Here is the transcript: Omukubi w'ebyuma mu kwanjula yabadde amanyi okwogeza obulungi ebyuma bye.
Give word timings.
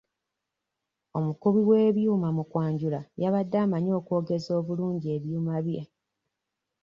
Omukubi 1.17 1.61
w'ebyuma 1.69 2.27
mu 2.37 2.43
kwanjula 2.51 2.99
yabadde 3.21 3.57
amanyi 3.65 3.91
okwogeza 3.99 4.49
obulungi 4.59 5.07
ebyuma 5.15 5.55
bye. 5.65 5.81